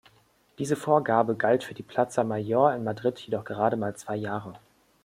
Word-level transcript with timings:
Diese 0.57 0.75
Vorgabe 0.75 1.35
galt 1.35 1.63
für 1.63 1.75
die 1.75 1.83
Plaza 1.83 2.23
Mayor 2.23 2.73
in 2.73 2.83
Madrid 2.83 3.19
jedoch 3.19 3.43
gerade 3.45 3.77
mal 3.77 3.95
zwei 3.95 4.15
Jahre. 4.15 4.53